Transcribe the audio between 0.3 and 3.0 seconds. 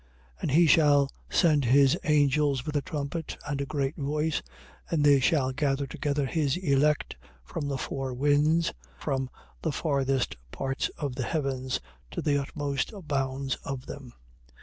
And he shall send his angels with a